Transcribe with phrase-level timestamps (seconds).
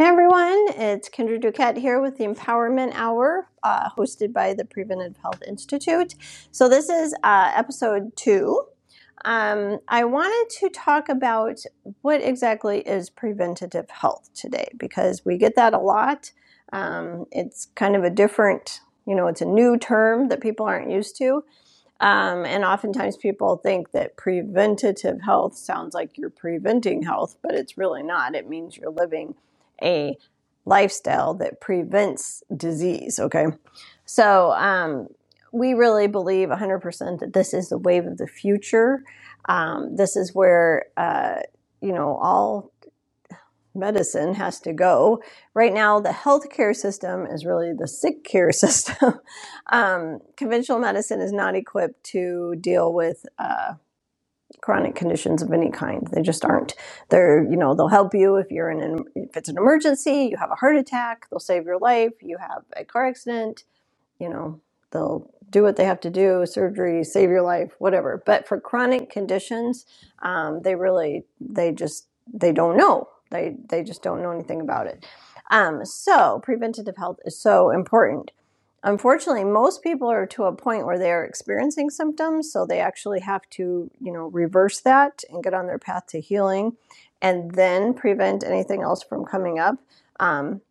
[0.00, 5.16] Hi everyone, it's Kendra Duquette here with the Empowerment Hour, uh, hosted by the Preventive
[5.16, 6.14] Health Institute.
[6.52, 8.62] So this is uh, episode two.
[9.24, 11.64] Um, I wanted to talk about
[12.02, 16.30] what exactly is preventative health today because we get that a lot.
[16.72, 20.92] Um, it's kind of a different, you know, it's a new term that people aren't
[20.92, 21.42] used to.
[21.98, 27.76] Um, and oftentimes people think that preventative health sounds like you're preventing health, but it's
[27.76, 28.36] really not.
[28.36, 29.34] It means you're living
[29.82, 30.16] a
[30.64, 33.18] lifestyle that prevents disease.
[33.18, 33.46] Okay.
[34.04, 35.08] So, um,
[35.52, 39.02] we really believe 100% that this is the wave of the future.
[39.48, 41.40] Um, this is where, uh,
[41.80, 42.72] you know, all
[43.74, 45.22] medicine has to go.
[45.54, 49.20] Right now, the healthcare system is really the sick care system.
[49.72, 53.74] um, conventional medicine is not equipped to deal with uh,
[54.60, 56.06] chronic conditions of any kind.
[56.12, 56.74] They just aren't.
[57.10, 60.36] They're, you know, they'll help you if you're in an, if it's an emergency, you
[60.38, 62.12] have a heart attack, they'll save your life.
[62.22, 63.64] You have a car accident,
[64.18, 64.60] you know,
[64.90, 68.22] they'll do what they have to do, surgery, save your life, whatever.
[68.24, 69.86] But for chronic conditions,
[70.22, 73.08] um, they really, they just, they don't know.
[73.30, 75.06] They, they just don't know anything about it.
[75.50, 78.32] Um, so preventative health is so important.
[78.88, 83.20] Unfortunately, most people are to a point where they are experiencing symptoms, so they actually
[83.20, 86.74] have to, you know, reverse that and get on their path to healing,
[87.20, 89.74] and then prevent anything else from coming up.
[90.20, 90.62] Um,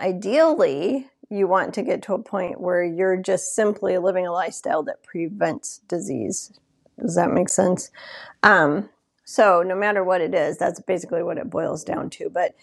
[0.00, 4.82] ideally, you want to get to a point where you're just simply living a lifestyle
[4.82, 6.58] that prevents disease.
[7.00, 7.92] Does that make sense?
[8.42, 8.88] Um,
[9.24, 12.30] so, no matter what it is, that's basically what it boils down to.
[12.30, 12.56] But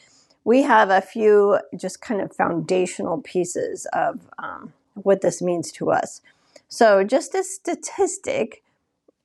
[0.45, 5.91] we have a few just kind of foundational pieces of um, what this means to
[5.91, 6.21] us.
[6.69, 8.63] So, just a statistic,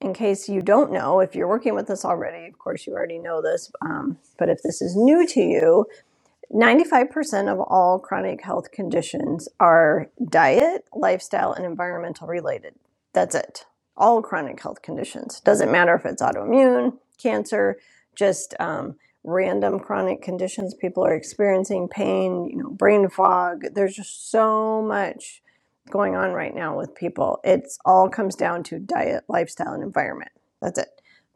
[0.00, 3.18] in case you don't know, if you're working with us already, of course, you already
[3.18, 5.86] know this, um, but if this is new to you,
[6.52, 12.74] 95% of all chronic health conditions are diet, lifestyle, and environmental related.
[13.12, 13.66] That's it.
[13.96, 15.40] All chronic health conditions.
[15.40, 17.78] Doesn't matter if it's autoimmune, cancer,
[18.16, 23.64] just um, random chronic conditions people are experiencing pain you know brain fog.
[23.74, 25.42] There's just so much
[25.90, 27.40] going on right now with people.
[27.44, 30.30] It's all comes down to diet lifestyle and environment.
[30.62, 30.88] That's it.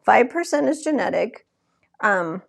[0.07, 1.45] 5% is genetic.
[1.99, 2.41] Um,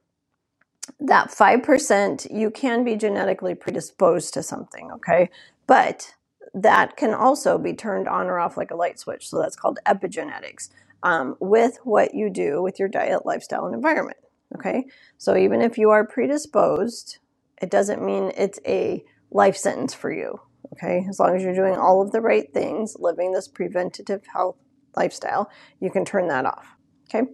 [1.00, 5.30] that 5% you can be genetically predisposed to something okay?
[5.66, 6.14] But
[6.54, 9.28] that can also be turned on or off like a light switch.
[9.28, 10.70] So that's called epigenetics
[11.02, 14.16] um, with what you do with your diet lifestyle and environment
[14.54, 14.84] Okay,
[15.18, 17.18] so even if you are predisposed,
[17.60, 20.40] it doesn't mean it's a life sentence for you.
[20.72, 24.56] Okay, as long as you're doing all of the right things, living this preventative health
[24.96, 26.66] lifestyle, you can turn that off.
[27.08, 27.28] Okay,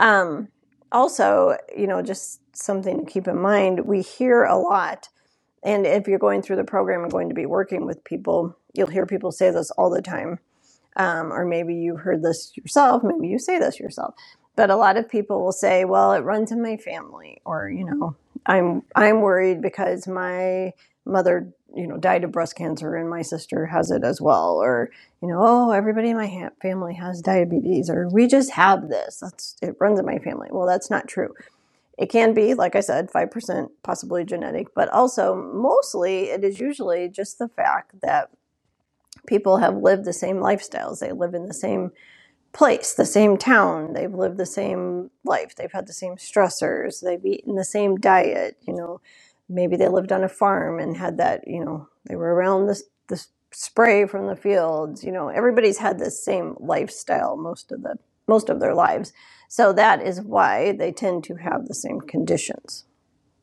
[0.00, 0.48] um,
[0.92, 5.08] also, you know, just something to keep in mind we hear a lot,
[5.62, 8.86] and if you're going through the program and going to be working with people, you'll
[8.86, 10.38] hear people say this all the time.
[10.98, 14.14] Um, or maybe you heard this yourself, maybe you say this yourself
[14.56, 17.84] but a lot of people will say well it runs in my family or you
[17.84, 20.72] know i'm i'm worried because my
[21.04, 24.90] mother you know died of breast cancer and my sister has it as well or
[25.22, 29.18] you know oh everybody in my ha- family has diabetes or we just have this.
[29.20, 30.48] That's it runs in my family.
[30.50, 31.34] Well that's not true.
[31.98, 37.08] It can be like i said 5% possibly genetic but also mostly it is usually
[37.08, 38.30] just the fact that
[39.26, 41.00] people have lived the same lifestyles.
[41.00, 41.92] They live in the same
[42.56, 43.92] place, the same town.
[43.92, 45.54] They've lived the same life.
[45.54, 47.02] They've had the same stressors.
[47.02, 48.56] They've eaten the same diet.
[48.66, 49.00] You know,
[49.48, 51.46] maybe they lived on a farm and had that.
[51.46, 55.04] You know, they were around the the spray from the fields.
[55.04, 57.96] You know, everybody's had the same lifestyle most of the
[58.26, 59.12] most of their lives.
[59.48, 62.86] So that is why they tend to have the same conditions.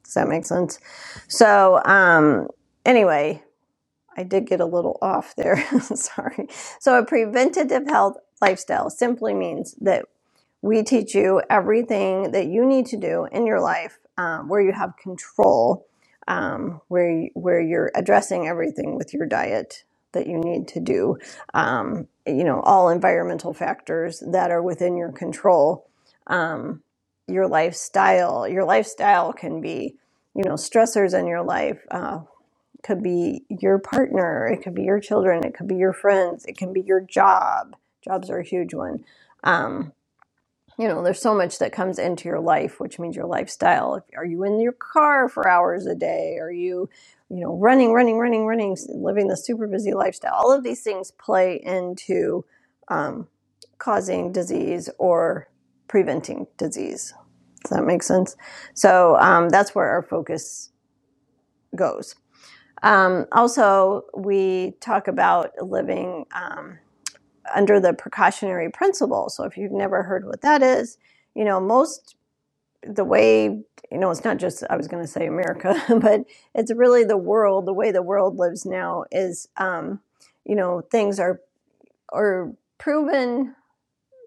[0.03, 0.79] Does that make sense?
[1.27, 2.47] So um,
[2.85, 3.43] anyway,
[4.17, 5.63] I did get a little off there.
[5.81, 6.47] Sorry.
[6.79, 10.05] So a preventative health lifestyle simply means that
[10.61, 14.71] we teach you everything that you need to do in your life um, where you
[14.71, 15.85] have control,
[16.27, 19.83] um, where, you, where you're addressing everything with your diet
[20.13, 21.17] that you need to do.
[21.53, 25.89] Um, you know, all environmental factors that are within your control.
[26.27, 26.81] Um,
[27.27, 29.95] your lifestyle, your lifestyle can be,
[30.35, 31.85] you know, stressors in your life.
[31.89, 32.19] Uh,
[32.83, 36.57] could be your partner, it could be your children, it could be your friends, it
[36.57, 39.05] can be your job, Jobs are a huge one.
[39.43, 39.93] Um,
[40.77, 44.05] you know, there's so much that comes into your life, which means your lifestyle.
[44.17, 46.37] Are you in your car for hours a day?
[46.39, 46.89] Are you,
[47.29, 50.33] you know, running, running, running, running, living the super busy lifestyle?
[50.33, 52.43] All of these things play into
[52.89, 53.27] um,
[53.77, 55.47] causing disease or
[55.87, 57.13] preventing disease.
[57.63, 58.35] Does that make sense?
[58.73, 60.71] So um, that's where our focus
[61.75, 62.15] goes.
[62.83, 66.79] Um, also, we talk about living um,
[67.55, 69.29] under the precautionary principle.
[69.29, 70.97] So, if you've never heard what that is,
[71.35, 72.15] you know, most
[72.87, 76.21] the way, you know, it's not just, I was going to say America, but
[76.55, 79.99] it's really the world, the way the world lives now is, um,
[80.45, 81.41] you know, things are,
[82.11, 83.55] are proven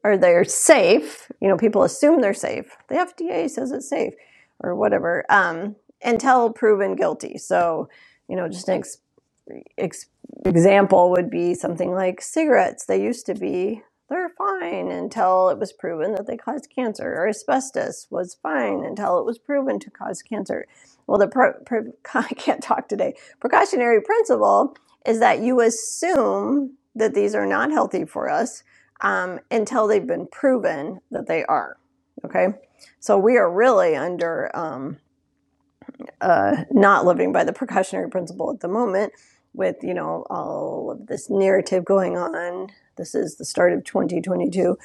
[0.04, 1.30] or they're safe.
[1.40, 2.76] You know, people assume they're safe.
[2.88, 4.14] The FDA says it's safe
[4.60, 7.38] or whatever um, until proven guilty.
[7.38, 7.88] So,
[8.28, 8.98] you know, just an ex-
[9.78, 10.06] ex-
[10.44, 12.86] example would be something like cigarettes.
[12.86, 17.28] They used to be they're fine until it was proven that they cause cancer, or
[17.28, 20.66] asbestos was fine until it was proven to cause cancer.
[21.06, 21.54] Well, the pro-
[22.14, 23.14] I can't talk today.
[23.40, 24.76] Precautionary principle
[25.06, 28.62] is that you assume that these are not healthy for us
[29.00, 31.76] um, until they've been proven that they are.
[32.24, 32.48] Okay,
[33.00, 34.98] so we are really under um,
[36.20, 39.12] uh, not living by the precautionary principle at the moment,
[39.54, 42.68] with you know all of this narrative going on.
[42.96, 44.78] This is the start of 2022,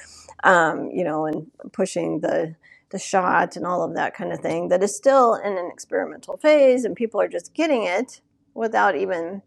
[0.44, 2.54] um, you know, and pushing the
[2.90, 4.68] the shot and all of that kind of thing.
[4.68, 8.20] That is still in an experimental phase, and people are just getting it
[8.54, 9.42] without even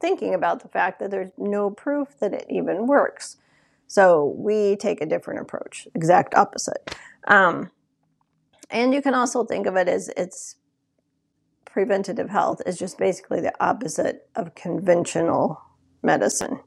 [0.00, 3.36] thinking about the fact that there's no proof that it even works.
[3.86, 6.96] So we take a different approach, exact opposite.
[7.28, 7.70] Um,
[8.70, 10.56] and you can also think of it as it's
[11.72, 15.60] preventative health is just basically the opposite of conventional
[16.02, 16.60] medicine.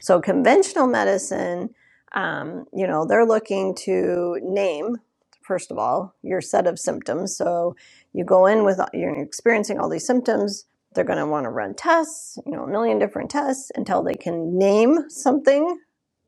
[0.00, 1.70] So conventional medicine,
[2.14, 4.98] um, you know, they're looking to name
[5.42, 7.36] first of all your set of symptoms.
[7.36, 7.76] So
[8.12, 11.74] you go in with you're experiencing all these symptoms they're going to want to run
[11.74, 15.78] tests, you know, a million different tests until they can name something,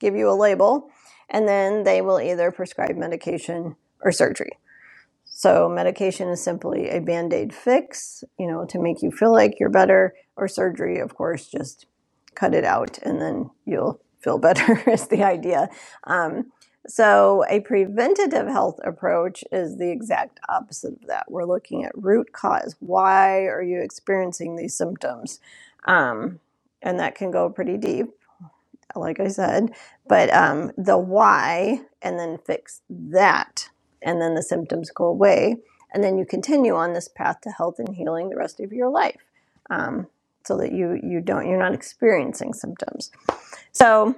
[0.00, 0.90] give you a label,
[1.30, 4.50] and then they will either prescribe medication or surgery.
[5.38, 9.68] So medication is simply a band-aid fix, you know, to make you feel like you're
[9.68, 11.84] better, or surgery, of course, just
[12.34, 15.68] cut it out and then you'll feel better is the idea.
[16.04, 16.52] Um,
[16.86, 21.30] so, a preventative health approach is the exact opposite of that.
[21.30, 22.74] We're looking at root cause.
[22.80, 25.38] Why are you experiencing these symptoms?
[25.84, 26.40] Um,
[26.80, 28.06] and that can go pretty deep,
[28.94, 29.72] like I said.
[30.08, 33.68] But um, the why, and then fix that,
[34.06, 35.56] and then the symptoms go away.
[35.92, 38.90] And then you continue on this path to health and healing the rest of your
[38.90, 39.20] life.
[39.70, 40.08] Um,
[40.46, 43.10] so that you you don't you're not experiencing symptoms.
[43.72, 44.16] So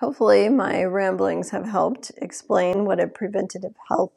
[0.00, 4.12] Hopefully, my ramblings have helped explain what a preventative health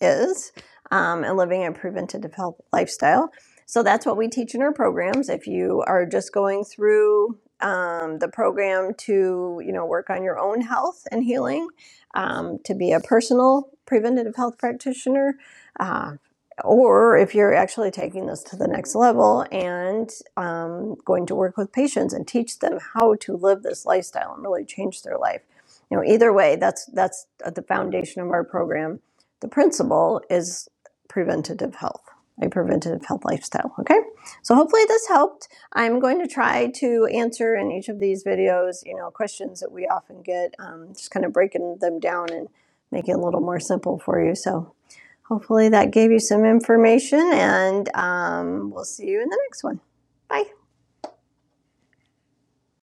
[0.00, 0.52] is
[0.90, 3.30] um, and living a preventative health lifestyle.
[3.66, 5.28] So, that's what we teach in our programs.
[5.28, 10.38] If you are just going through um, the program to, you know, work on your
[10.38, 11.68] own health and healing,
[12.14, 15.36] um, to be a personal preventative health practitioner,
[15.78, 16.16] uh,
[16.64, 21.56] or if you're actually taking this to the next level and um, going to work
[21.56, 25.42] with patients and teach them how to live this lifestyle and really change their life.
[25.90, 29.00] You know either way that's that's the foundation of our program.
[29.40, 30.68] The principle is
[31.08, 34.00] preventative health a preventative health lifestyle okay?
[34.42, 35.48] So hopefully this helped.
[35.72, 39.72] I'm going to try to answer in each of these videos you know questions that
[39.72, 42.48] we often get um, just kind of breaking them down and
[42.90, 44.34] making it a little more simple for you.
[44.34, 44.74] So
[45.22, 49.80] hopefully that gave you some information and um, we'll see you in the next one.
[50.28, 50.59] Bye